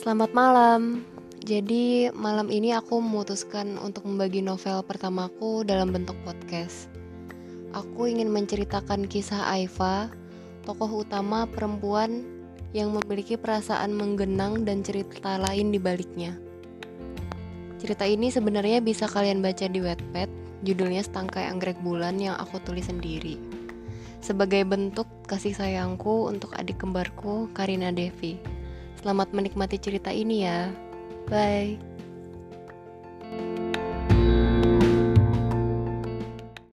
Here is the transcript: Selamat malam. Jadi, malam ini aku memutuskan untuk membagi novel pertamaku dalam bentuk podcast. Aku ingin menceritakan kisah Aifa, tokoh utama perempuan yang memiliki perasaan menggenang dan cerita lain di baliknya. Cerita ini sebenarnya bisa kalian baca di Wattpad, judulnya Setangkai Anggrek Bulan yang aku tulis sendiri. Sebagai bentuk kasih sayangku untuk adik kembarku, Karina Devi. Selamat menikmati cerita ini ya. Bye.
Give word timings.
Selamat 0.00 0.32
malam. 0.32 1.04
Jadi, 1.44 2.08
malam 2.16 2.48
ini 2.48 2.72
aku 2.72 3.04
memutuskan 3.04 3.76
untuk 3.76 4.08
membagi 4.08 4.40
novel 4.40 4.80
pertamaku 4.80 5.60
dalam 5.60 5.92
bentuk 5.92 6.16
podcast. 6.24 6.88
Aku 7.76 8.08
ingin 8.08 8.32
menceritakan 8.32 9.04
kisah 9.04 9.52
Aifa, 9.52 10.08
tokoh 10.64 11.04
utama 11.04 11.44
perempuan 11.44 12.24
yang 12.72 12.96
memiliki 12.96 13.36
perasaan 13.36 13.92
menggenang 13.92 14.64
dan 14.64 14.80
cerita 14.80 15.36
lain 15.36 15.68
di 15.68 15.76
baliknya. 15.76 16.32
Cerita 17.76 18.08
ini 18.08 18.32
sebenarnya 18.32 18.80
bisa 18.80 19.04
kalian 19.04 19.44
baca 19.44 19.68
di 19.68 19.84
Wattpad, 19.84 20.64
judulnya 20.64 21.04
Setangkai 21.04 21.44
Anggrek 21.52 21.76
Bulan 21.84 22.16
yang 22.16 22.40
aku 22.40 22.56
tulis 22.64 22.88
sendiri. 22.88 23.36
Sebagai 24.24 24.64
bentuk 24.64 25.04
kasih 25.28 25.52
sayangku 25.52 26.24
untuk 26.24 26.56
adik 26.56 26.80
kembarku, 26.80 27.52
Karina 27.52 27.92
Devi. 27.92 28.59
Selamat 29.00 29.32
menikmati 29.32 29.80
cerita 29.80 30.12
ini 30.12 30.44
ya. 30.44 30.68
Bye. 31.32 31.89